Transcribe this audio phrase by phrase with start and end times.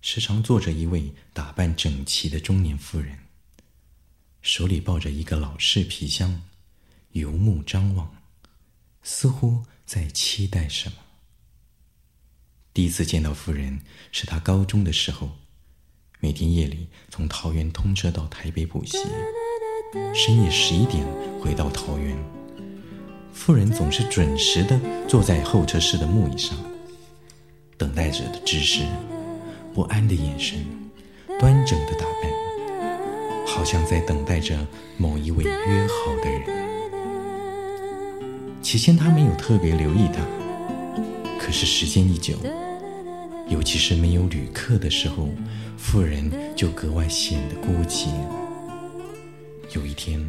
[0.00, 3.18] 时常坐着一位打扮整齐的中年妇人，
[4.42, 6.42] 手里抱着一个老式皮箱，
[7.12, 8.14] 游目张望，
[9.02, 10.96] 似乎在期待什么。
[12.72, 13.80] 第一次见到妇人
[14.12, 15.32] 是他高中的时候，
[16.20, 18.96] 每天夜里从桃园通车到台北补习，
[20.14, 21.04] 深夜十一点
[21.40, 22.16] 回到桃园，
[23.32, 26.56] 妇人总是准时的坐在候车室的木椅上，
[27.76, 28.86] 等待着的只是。
[29.74, 30.58] 不安的眼神，
[31.38, 34.56] 端正的打扮，好像在等待着
[34.96, 36.42] 某一位约好的人。
[38.60, 40.20] 起先他没有特别留意他，
[41.38, 42.34] 可是时间一久，
[43.48, 45.28] 尤其是没有旅客的时候，
[45.76, 48.08] 妇人就格外显得孤寂。
[49.74, 50.20] 有一天，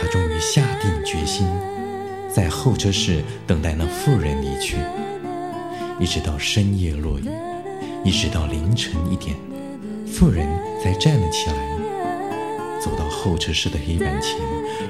[0.00, 1.46] 他终于下定决心，
[2.34, 4.76] 在候车室等待那妇人离去，
[6.00, 7.28] 一直到深夜落雨。
[8.04, 9.34] 一直到凌晨一点，
[10.06, 10.46] 妇人
[10.82, 11.56] 才站了起来，
[12.78, 14.38] 走到候车室的黑板前，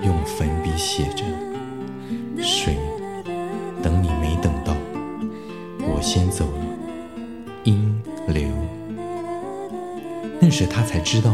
[0.05, 1.23] 用粉笔写着
[2.43, 2.77] ：“水，
[3.81, 4.75] 等你没等到，
[5.81, 6.65] 我先走了。”
[7.63, 7.89] 阴
[8.27, 8.49] 流。
[10.41, 11.33] 那时他才知道，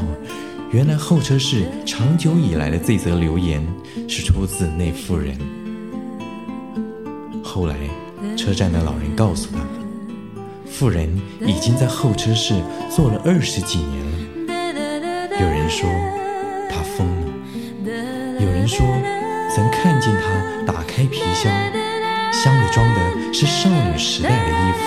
[0.70, 3.66] 原来候车室长久以来的这则留言
[4.06, 5.34] 是出自那妇人。
[7.42, 7.74] 后来，
[8.36, 9.79] 车站的老人告诉他。
[10.80, 12.54] 妇人已经在候车室
[12.88, 14.12] 坐了二十几年了。
[15.38, 15.86] 有人说
[16.70, 18.78] 她疯了，有人说
[19.54, 21.52] 曾看见她打开皮箱，
[22.32, 22.98] 箱里装的
[23.30, 24.78] 是少女时代的衣服。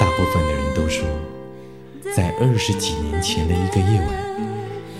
[0.00, 1.06] 大部分的人都说，
[2.12, 4.08] 在二十几年前的一个夜晚，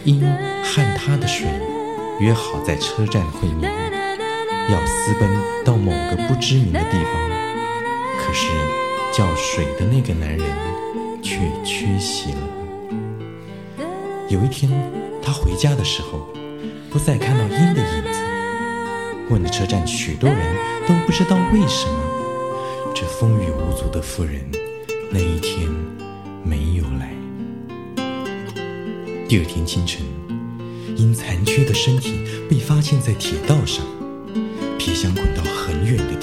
[0.04, 0.20] 因
[0.62, 1.49] 和他的水
[2.20, 3.72] 约好在车站会面，
[4.70, 5.28] 要私奔
[5.65, 7.12] 到某个不知名的地方，
[8.16, 8.47] 可是。
[9.12, 10.47] 叫水的那个男人
[11.22, 12.38] 却缺席了。
[14.28, 14.71] 有一天，
[15.21, 16.28] 他回家的时候，
[16.88, 18.20] 不再看到鹰的影子。
[19.28, 20.56] 问了车站许多人
[20.87, 24.49] 都不知道为什么，这风雨无阻的妇人
[25.10, 25.69] 那一天
[26.44, 27.12] 没有来。
[29.28, 30.03] 第二天清晨，
[30.97, 33.84] 因残缺的身体被发现在铁道上，
[34.78, 36.19] 皮箱滚到很远的。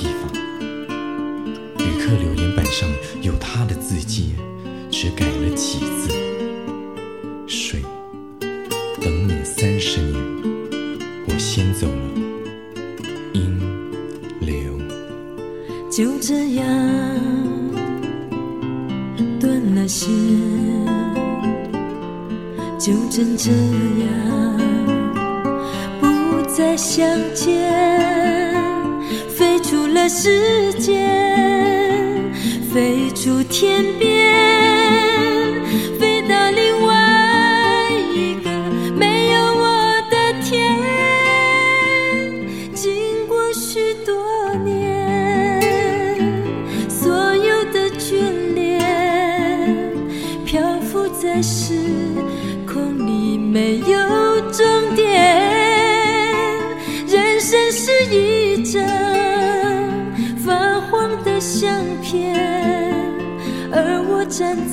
[2.80, 2.88] 上
[3.24, 4.36] 有他的字迹，
[4.92, 6.14] 只改了几字
[7.50, 7.82] ：“水，
[9.02, 10.14] 等你三十年，
[11.28, 12.22] 我先走了。”
[13.34, 13.60] 阴
[14.40, 14.78] 流，
[15.90, 16.64] 就这样
[19.40, 20.12] 断了线，
[22.78, 23.50] 就真这
[24.04, 24.60] 样
[26.00, 27.74] 不再相见，
[29.36, 31.47] 飞出了世界。
[32.78, 35.07] 飞出天边，
[64.40, 64.67] 而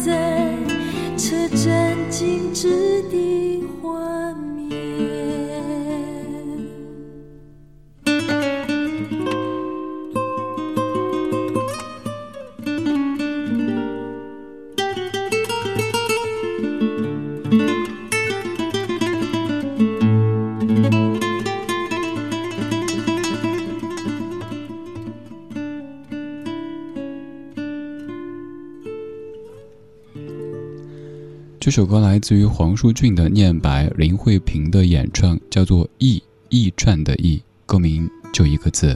[31.64, 38.94] 这首歌来自于黄舒骏的念白，林慧萍的演唱，叫做《驿驿站》的驿，歌名就一个字。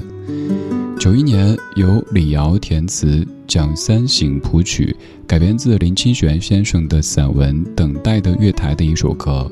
[1.01, 4.95] 九一年由李瑶填词，蒋三省谱曲，
[5.27, 9.51] 改编自林清玄先生的散文《等待的月台》的一首歌。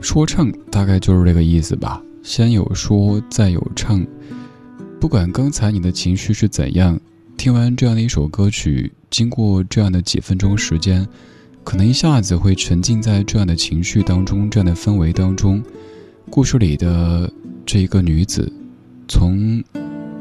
[0.00, 4.02] 说唱大概就是这个意思吧，先有说，再有唱。
[4.98, 6.98] 不管刚才你的情绪是怎样，
[7.40, 8.92] 听完这样的一首歌曲。
[9.08, 11.08] 经过这样的几分钟时间，
[11.64, 15.62] 可能一下子会沉浸在这样的情绪当中，这样的氛围当中。
[16.28, 17.32] 故事里的
[17.64, 18.52] 这一个女子，
[19.08, 19.64] 从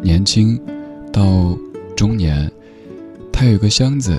[0.02, 0.58] 年轻
[1.12, 1.58] 到
[1.94, 2.50] 中年，
[3.34, 4.18] 她有一个箱子，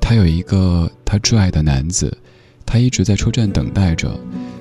[0.00, 2.16] 她有一个她挚爱的男子，
[2.64, 4.18] 她一直在车站等待着，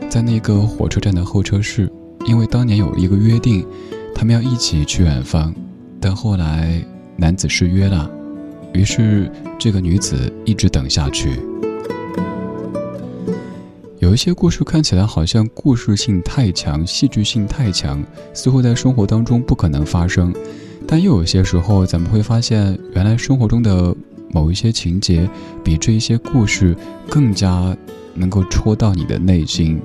[0.10, 1.90] 在那个火车站的候车室，
[2.26, 3.66] 因为当年有一个约定，
[4.14, 5.56] 他们要一起去远方，
[6.02, 6.86] 但后来
[7.18, 8.10] 男子失约了。
[8.74, 11.40] 于是，这个女子一直等下去。
[14.00, 18.02] 有一些故事看起来好像故事性太强、戏剧性太强，
[18.34, 20.34] 似乎在生活当中不可能发生。
[20.88, 23.94] 但又有些时候，咱们会发现，原来生活中的
[24.30, 25.28] 某一些情节，
[25.64, 26.76] 比这一些故事
[27.10, 27.76] 更加
[28.14, 29.82] 能够戳到你的内心。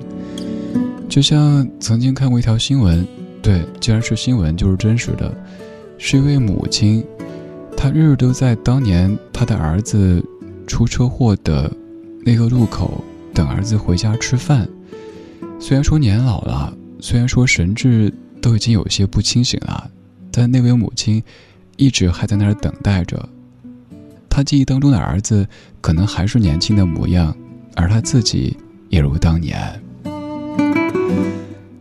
[1.09, 3.05] 就像曾经看过一条新闻，
[3.41, 5.35] 对，既然是新闻，就是真实的，
[5.97, 7.03] 是一位母亲。
[7.83, 10.23] 他日日都在当年他的儿子
[10.65, 11.69] 出车祸的
[12.25, 13.03] 那个路口
[13.33, 14.65] 等儿子回家吃饭。
[15.59, 18.09] 虽然说年老了，虽然说神志
[18.41, 19.91] 都已经有些不清醒了，
[20.31, 21.21] 但那位母亲
[21.75, 23.27] 一直还在那儿等待着。
[24.29, 25.45] 他记忆当中的儿子
[25.81, 27.35] 可能还是年轻的模样，
[27.75, 28.55] 而他自己
[28.87, 29.59] 也如当年。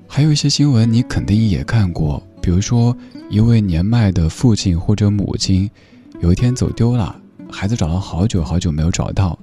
[0.09, 2.97] 还有一些新闻你肯定也看过，比如说
[3.31, 5.71] 一位年迈的父亲或者母亲。
[6.23, 7.15] 有一天走丢了，
[7.51, 9.37] 孩子找了好久好久没有找到，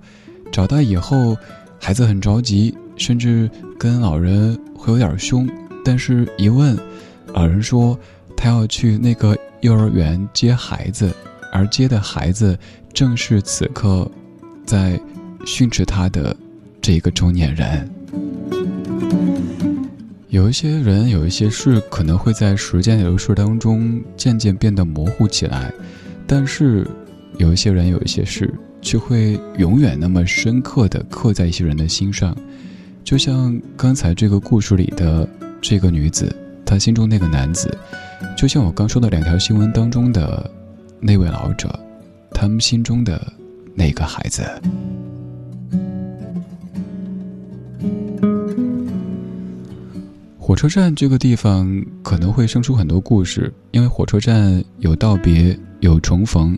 [0.50, 1.36] 找到以后，
[1.78, 5.46] 孩子很着急，甚至跟老人会有点凶。
[5.84, 6.78] 但是，一问，
[7.34, 8.00] 老人说
[8.38, 11.14] 他要去那个幼儿园接孩子，
[11.52, 12.58] 而接的孩子
[12.94, 14.10] 正是此刻
[14.66, 14.98] 在
[15.46, 16.34] 训斥他的
[16.81, 17.90] 这一个中年人。
[20.30, 25.74] 有一些人，有一些事，可能会在时间流逝当中渐渐变得模糊起来。
[26.31, 26.88] 但是，
[27.40, 28.54] 有一些人，有一些事，
[28.84, 32.38] 却会永远那么深刻的刻在一些人的心上。
[33.04, 35.28] 就像刚才这个故事里的
[35.60, 36.31] 这个女子，
[36.64, 37.76] 她心中那个男子，
[38.38, 40.48] 就像我刚说的两条新闻当中的
[41.00, 41.68] 那位老者，
[42.30, 43.20] 他们心中的
[43.74, 44.44] 那个孩子。
[50.50, 55.56] 火车站这个地方可能会生出很多故事，因为火车站有道别。
[55.81, 56.57] 有重逢，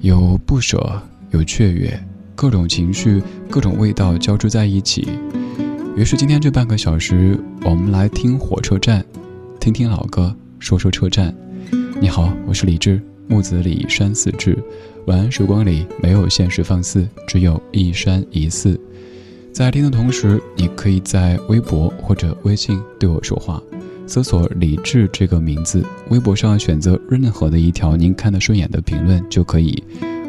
[0.00, 2.02] 有不舍，有雀跃，
[2.34, 5.06] 各种情绪、各种味道交织在一起。
[5.94, 9.04] 于是今天这半个小时，我们来听火车站，
[9.60, 11.32] 听听老歌，说说车站。
[12.00, 12.98] 你好，我是李志，
[13.28, 14.58] 木子李山寺志。
[15.08, 18.80] 晚安时光里没有现实放肆，只有一山一寺。
[19.54, 23.62] 在听的同时，你可以在微博或者微信对我说话。
[24.04, 29.80] 搜索“李智”这个名字，微博上选择任何的一条您看得顺眼的评论就可以。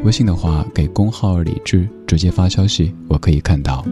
[0.04, 3.84] 微信的话，给公号“李智”直接发消息，我可以看到。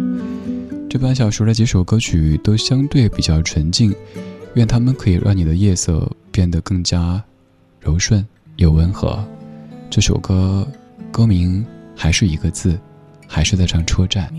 [0.89, 3.93] 这半小时的几首歌曲都相对比较纯净，
[4.55, 7.21] 愿他们可以让你的夜色变得更加
[7.81, 9.19] 柔顺又温和。
[9.91, 10.65] 这首歌
[11.11, 11.67] 歌名
[11.97, 12.79] 还是一个字，
[13.27, 14.33] 还是在唱车站。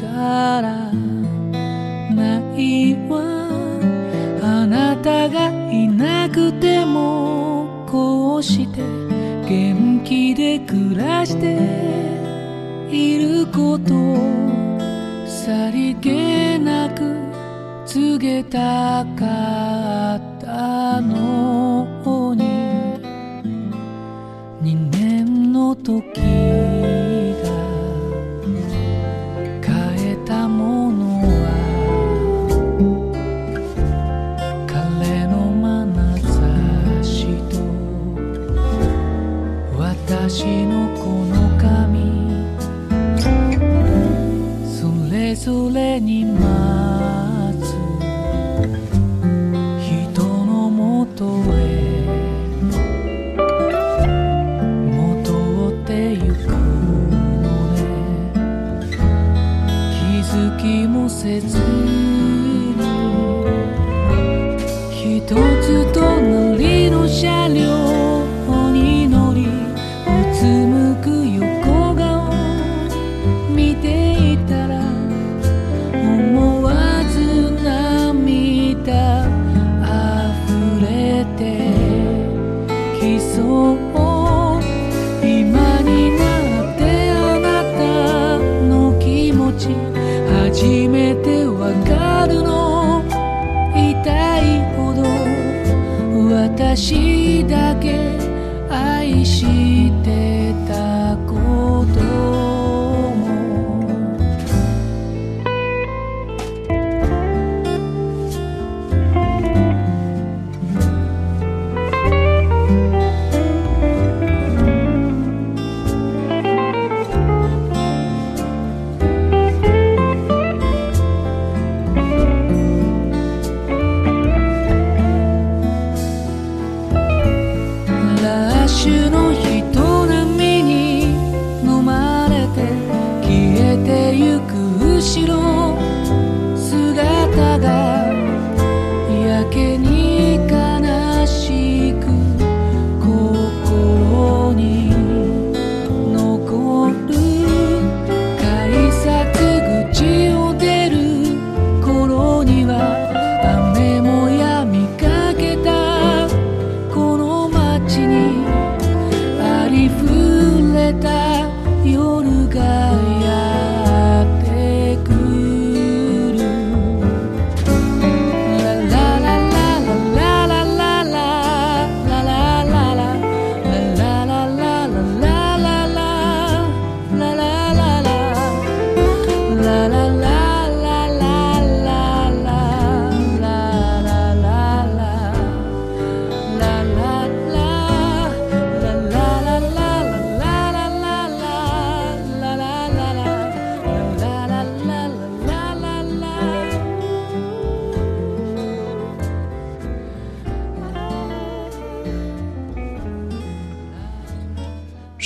[0.00, 0.92] から
[2.14, 3.20] ないわ。
[4.42, 8.80] あなたがいなくてもこうして
[9.48, 11.58] 元気で暮らして
[12.90, 14.16] いること
[15.26, 17.16] さりげなく
[17.86, 20.31] 告げたかった。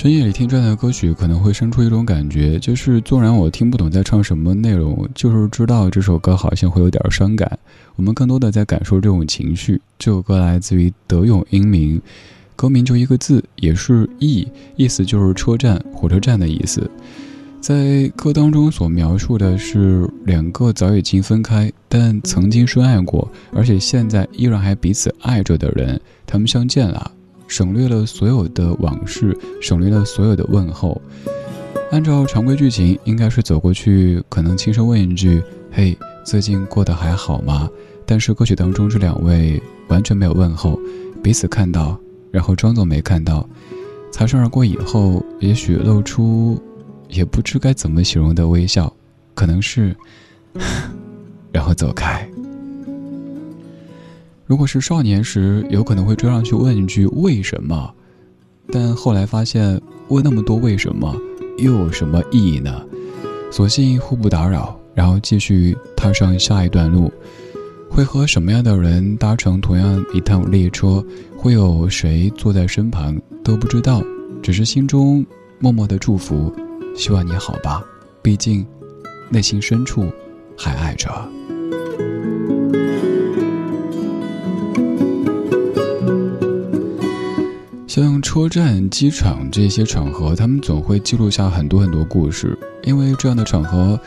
[0.07, 7.59] 深夜里听这样的歌曲，可能会生出一种感觉，就是纵然我听不懂在唱什么内容，就是知道这首歌好像会有点伤感。
[7.97, 9.83] 我们更多的在感受这种情绪。
[9.99, 12.01] 这首歌来自于德永英明，
[12.55, 14.47] 歌名就一个字，也是“驿”，
[14.79, 16.89] 意思就是车站、火车站的意思。
[17.61, 27.11] 在歌当中所描述的是两个早已经分开，但曾经深爱过，而且现在依然还彼此爱着的人，他们相见了。
[27.47, 31.01] 省略了所有的往事，省略了所有的问候。
[31.93, 37.69] 按照常规剧情，应该是走过去，可能轻声问一句：“嘿，最近过得还好吗？”
[38.05, 40.79] 但是歌曲当中这两位完全没有问候，
[41.23, 41.99] 彼此看到，
[42.31, 43.49] 然后装作没看到，
[44.11, 46.61] 擦身而过以后，也许露出
[47.09, 48.93] 也不知该怎么形容的微笑，
[49.35, 49.95] 可能是，
[51.53, 52.29] 然后走开。
[54.47, 57.93] 如果是少年时，有可能会追上去问一句“为什么”，
[58.71, 61.15] 但后来发现问那么多为什么
[61.59, 62.81] 又有什么意义呢？
[63.51, 67.13] 索性互不打扰，然后继续踏上下一段路。
[67.91, 71.05] 会和什么样的人搭乘同样一趟列车？
[71.37, 73.21] 会有谁坐在身旁？
[73.43, 74.01] 都不知道，
[74.43, 75.27] 只是心中
[75.59, 76.55] 默默的祝福，
[76.97, 77.83] 希望你好吧。
[78.23, 78.65] 毕竟，
[79.29, 80.09] 内心深处
[80.57, 81.11] 还爱着。
[88.03, 92.55] 像车站、机场这些场合，他们总会记录下很多很多故事。
[92.85, 93.99] 因为这样的场合，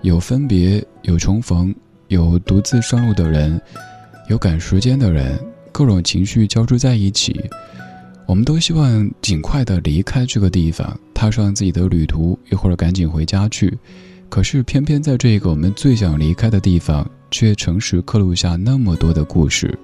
[0.00, 1.74] 有分别，有重逢，
[2.08, 3.60] 有独自上路的人，
[4.30, 5.38] 有赶时间的人，
[5.72, 7.38] 各种情绪交织在一起。
[8.26, 13.76] 我们都希望尽快的离开这个地方，踏上自己的旅途，一会儿赶紧回家去。
[14.30, 19.78] 可是偏偏在这个我们最想离开的地方，却诚实刻录下那么多的故事。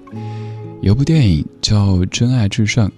[0.81, 2.89] 有部电影叫《真爱至上》。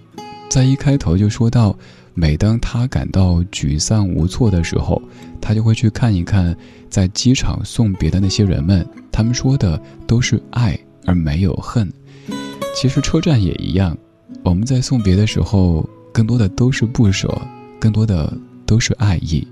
[0.54, 1.76] 在一开头就说到，
[2.14, 5.02] 每当他感到沮丧无措的时候，
[5.40, 6.56] 他就会去看一看
[6.88, 11.92] 在机场送别的那些人们，他们说的都是爱而没有恨。
[12.72, 13.98] 其实车站也一样，
[14.44, 17.36] 我们在送别的时候，更多的都是不舍，
[17.80, 18.32] 更多的
[18.64, 19.44] 都是爱意。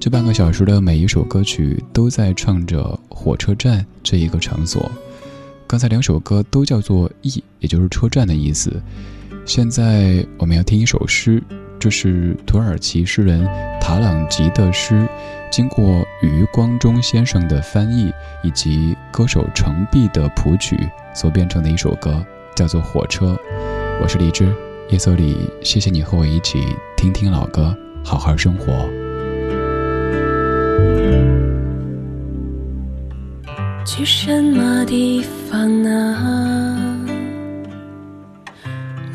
[0.00, 4.90] 这半个小时的每一首歌曲都在唱着火车站这一个场所。
[5.68, 8.82] 刚才两首歌都叫做“驿”，也就是车站的意思。
[9.46, 11.42] 现在我们要听一首诗，
[11.78, 13.46] 这是土耳其诗人
[13.78, 15.06] 塔朗吉的诗，
[15.50, 18.10] 经过余光中先生的翻译
[18.42, 20.78] 以及歌手程璧的谱曲
[21.14, 22.24] 所变成的一首歌，
[22.56, 23.34] 叫做《火车》。
[24.02, 24.50] 我是李志，
[24.88, 26.64] 夜色里，谢谢你和我一起
[26.96, 28.88] 听听老歌，好好生活。
[33.84, 36.73] 去什么地方呢？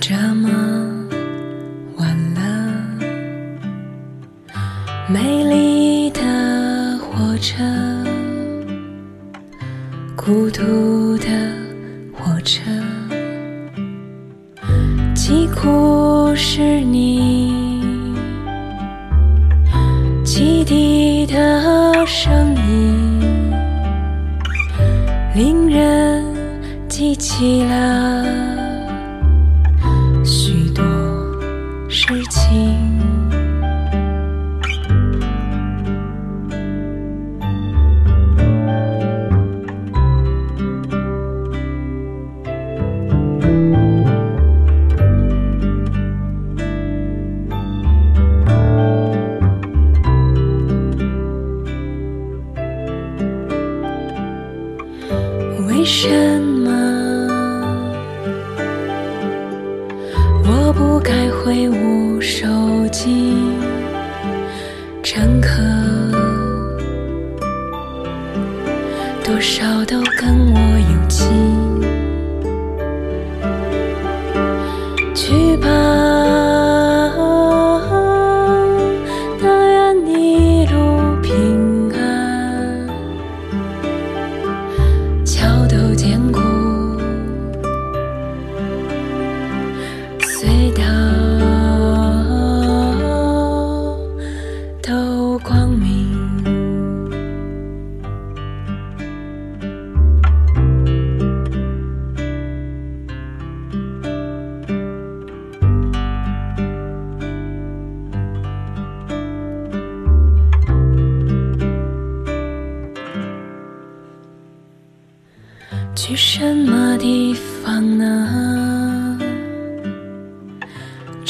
[0.09, 0.49] 这么
[1.97, 2.41] 晚了，
[5.07, 6.19] 美丽的
[6.97, 7.63] 火车，
[10.15, 11.27] 孤独的
[12.11, 12.63] 火车，
[15.13, 17.53] 疾苦是你
[20.25, 23.53] 汽笛的声音，
[25.35, 26.25] 令人
[26.87, 28.48] 记起了。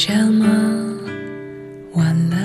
[0.02, 0.46] 这么
[1.92, 2.36] 晚了，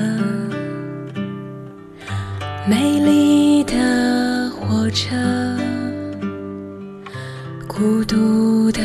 [2.67, 5.15] 美丽的火车，
[7.65, 8.81] 孤独的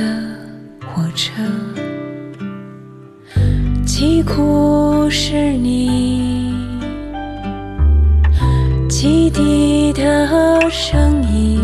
[0.87, 1.43] 火车，
[3.85, 6.55] 疾苦是你
[8.89, 11.59] 汽笛的声音。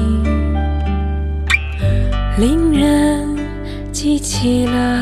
[2.36, 3.38] 令人
[3.92, 4.95] 记起了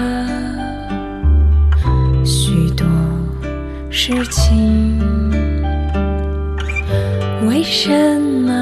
[4.07, 5.01] 事情，
[7.49, 7.91] 为什
[8.21, 8.53] 么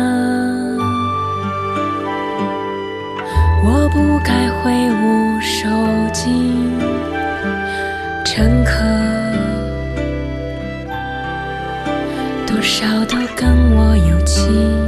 [3.64, 5.68] 我不该挥舞手
[6.12, 6.54] 巾？
[8.24, 8.84] 乘客
[12.46, 14.81] 多少都跟我有情。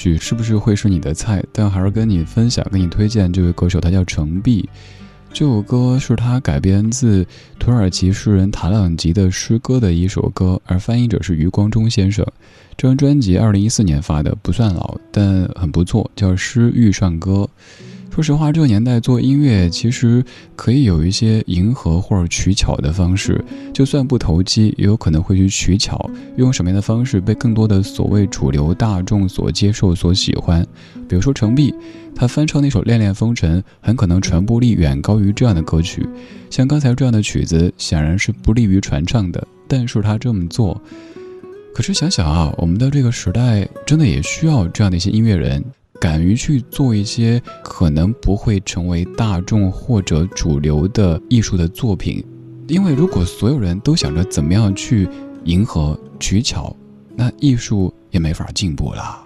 [0.00, 4.66] 曲是不是会是你的菜，但还是跟你分享、跟你推荐这位歌手，他叫程璧。
[5.30, 7.24] 这首歌是他改编自
[7.58, 12.26] 土耳其诗人塔朗吉的诗歌的一首歌，而翻译者是余光中先生。
[12.78, 17.32] 这张专辑二零一四年发的，不算老，但很不错，叫《诗遇上歌》。
[18.10, 20.22] 说实话，这个年代做音乐其实
[20.56, 23.42] 可以有一些迎合或者取巧的方式，
[23.72, 30.66] 就算不投机，也有可能会去取巧，用什么样的方式被更多的所谓主流大众所接受、所喜欢。
[31.08, 31.72] 比如说程璧，
[32.14, 36.06] 他翻唱那首《恋恋风尘》，很可能传播力远高于这样的歌曲。
[36.50, 40.78] 像刚才这样的曲子，显然是不利于传唱的，但是他这么做。
[41.72, 45.64] 可是想想啊，我们的这个时代真的也需要这样的一些音乐人。
[46.00, 52.24] 敢于去做一些可能不会成为大众或者主流的艺术的作品，
[52.66, 55.06] 因为如果所有人都想着怎么样去
[55.44, 56.74] 迎合，取巧，
[57.14, 59.22] 那艺术也没法进步了。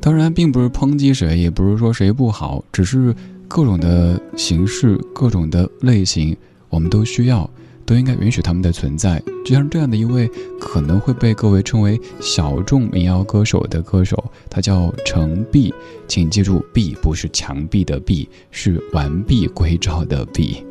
[0.00, 3.14] 当然，并不是抨击谁，也不是说谁不好，只是
[3.46, 6.36] 各种的形式、各种的类型，
[6.68, 7.48] 我们都需要。
[7.90, 15.74] 都应该允许他们的存在，就像这样的一位可能会被各位称为小众民谣歌手的歌手，他叫程璧，
[16.06, 20.64] 请记住，璧不是墙壁的壁，是完璧归赵的璧。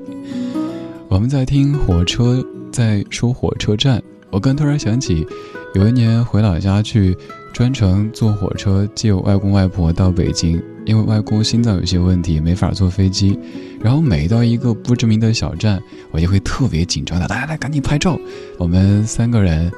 [1.10, 5.27] 我们在听火车，在说火车站，我刚突然想起，
[5.75, 7.17] 有一年回老家去。
[7.51, 13.38] 专程坐火车接我外公外婆到北京，因为外公心脏有些问题，没法坐飞机。
[13.80, 18.19] 然后每到一个不知名的小站，我就会特别紧张的，来来来，赶紧拍照。
[18.58, 19.71] 我们三个人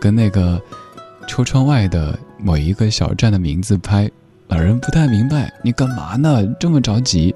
[0.00, 0.62] 跟那个
[1.26, 4.08] 车窗外的某一个小站的名字拍。
[4.46, 6.46] 老人不太明白，你干嘛呢？
[6.60, 7.34] 这么着急？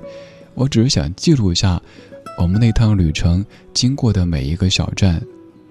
[0.54, 1.82] 我只是想记录一下
[2.38, 5.20] 我们那趟旅程经过的每一个小站，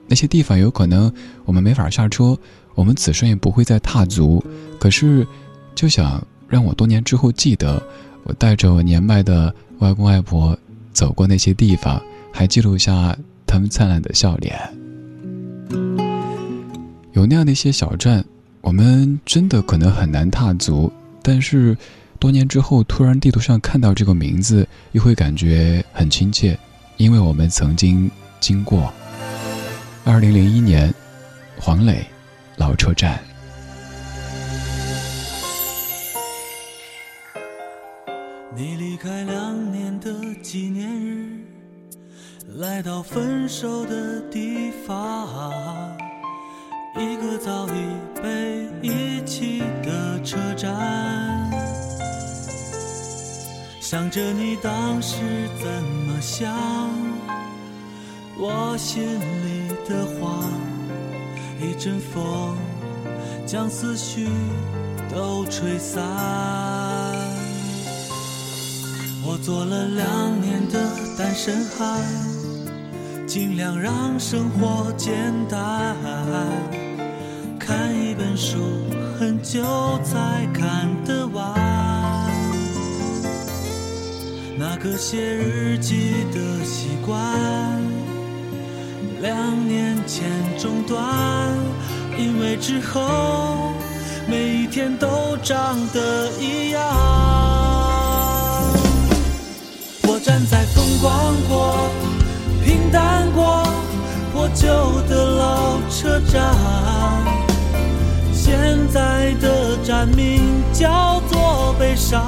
[0.08, 1.10] 那些地方有可能
[1.46, 2.38] 我们没法下车。
[2.74, 4.44] 我们此生也不会再踏足，
[4.78, 5.26] 可是，
[5.74, 7.82] 就想让我多年之后记得，
[8.24, 10.58] 我带着我年迈的外公外婆
[10.94, 14.58] 走过那些地方，还记录下他们灿烂的笑脸。
[17.14, 18.24] 有那样的一些小站，
[18.62, 21.78] 我们真的可能很难踏足，但是
[22.20, 26.58] 多年之后突然地图上看到这个名字，又会感觉很亲切，
[26.98, 28.94] 因为我们曾经经过。
[30.04, 30.94] 二零零一年，
[31.60, 32.06] 黄磊。
[32.58, 33.20] 老车站，
[38.58, 41.44] 你离开两年的纪念日，
[42.58, 45.28] 来到分手的地方，
[46.96, 51.52] 一个早已被遗弃的车站，
[53.82, 55.18] 想着你当时
[55.60, 55.68] 怎
[56.08, 56.56] 么想，
[58.38, 60.42] 我心里的话。
[61.60, 62.56] 一阵风
[63.46, 64.30] 将思绪
[65.10, 66.75] 都吹散。
[69.28, 70.80] 我做了两年的
[71.18, 72.00] 单身汉，
[73.26, 75.96] 尽量让生活简单。
[77.60, 78.60] 看一本书
[79.20, 79.64] 很久
[80.04, 81.56] 才看得完，
[84.60, 87.18] 那个写日记的习惯。
[89.22, 91.04] 两年前中断，
[92.16, 93.74] 因为之后
[94.30, 97.55] 每一天都长得一样。
[100.26, 101.88] 站在风光过、
[102.64, 103.64] 平淡过、
[104.34, 104.66] 破旧
[105.08, 106.52] 的老车站，
[108.34, 112.26] 现在的站名叫做悲伤。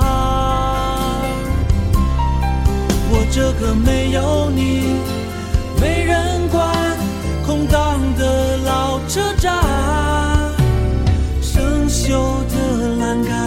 [3.09, 4.97] 我这个没有你，
[5.81, 6.71] 没人管。
[7.47, 9.55] 空荡的老车站，
[11.41, 12.11] 生锈
[12.45, 13.46] 的栏杆，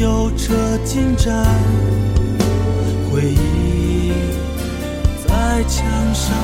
[0.00, 1.44] 有车进站，
[3.12, 4.12] 回忆
[5.28, 5.84] 在墙
[6.14, 6.34] 上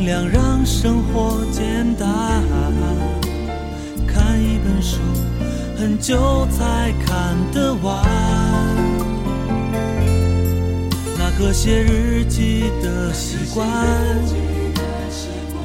[0.00, 2.08] 尽量让生活简单。
[4.06, 4.96] 看一本书，
[5.78, 8.02] 很久才看得完。
[11.18, 13.68] 那个写日记的习惯，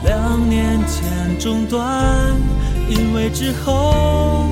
[0.03, 2.35] 两年前中断，
[2.89, 4.49] 因为之后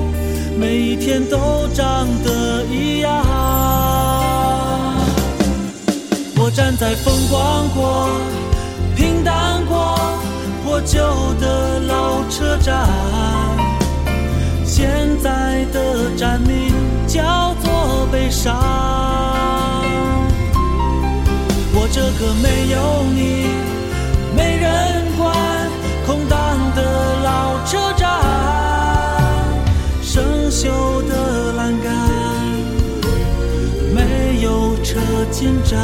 [0.58, 3.22] 每一天都长得一样。
[6.38, 8.08] 我站在风光、过、
[10.74, 10.98] 破旧
[11.40, 12.90] 的老车站，
[14.66, 16.74] 现在的站名
[17.06, 18.58] 叫做悲伤。
[21.76, 23.46] 我这个没有你、
[24.36, 25.32] 没人管、
[26.08, 28.10] 空荡的老车站，
[30.02, 31.94] 生锈的栏杆。
[33.94, 35.80] 没有车进站，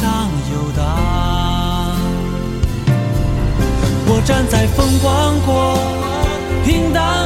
[0.00, 1.94] 上游荡。
[4.06, 5.76] 我站在风光过、
[6.64, 7.19] 平淡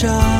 [0.00, 0.39] 进